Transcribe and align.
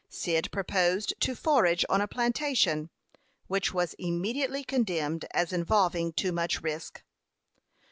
Cyd 0.09 0.49
proposed 0.51 1.13
to 1.19 1.35
forage 1.35 1.85
on 1.87 2.01
a 2.01 2.07
plantation, 2.07 2.89
which 3.45 3.71
was 3.71 3.93
immediately 3.99 4.63
condemned 4.63 5.25
as 5.29 5.53
involving 5.53 6.11
too 6.11 6.31
much 6.31 6.63
risk. 6.63 7.03